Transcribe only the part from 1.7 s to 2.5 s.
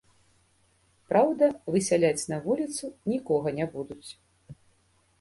высяляць на